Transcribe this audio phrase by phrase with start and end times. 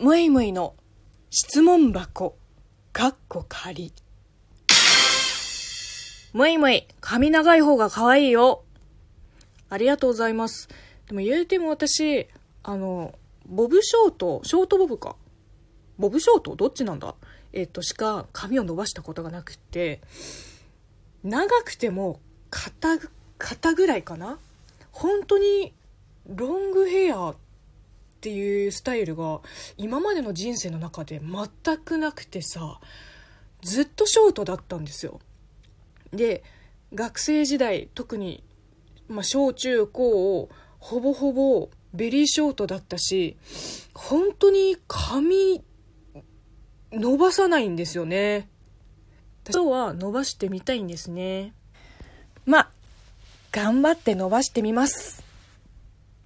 [0.00, 0.76] むいむいの
[1.28, 2.36] 質問箱、
[2.92, 3.92] かっこ仮。
[6.32, 8.62] むいむい、髪長い方が可愛いよ。
[9.68, 10.68] ありがとうございます。
[11.08, 12.28] でも言うても私、
[12.62, 15.16] あの、ボブショート、ショートボブか。
[15.98, 16.54] ボブショート？
[16.54, 17.16] どっちなんだ？
[17.52, 20.00] えっと、しか髪を伸ばしたことがなくって、
[21.24, 22.20] 長くても
[22.50, 23.00] 肩、
[23.36, 24.38] 肩ぐらいかな？
[24.92, 25.74] 本当に
[26.28, 27.47] ロングヘアって
[28.18, 29.40] っていうスタイルが
[29.76, 32.80] 今までの人生の中で全くなくてさ
[33.62, 35.20] ずっとショートだったんですよ。
[36.12, 36.42] で
[36.92, 38.42] 学生時代特に、
[39.08, 40.48] まあ、小中高を
[40.80, 43.36] ほぼほぼベリーショートだったし
[43.94, 45.62] 本当に髪
[46.90, 48.48] 伸ばさないんですよね。
[49.48, 51.54] 今日は伸ばしてみたいんですね。
[52.46, 52.70] まあ
[53.52, 55.27] 頑張って伸ばしてみます。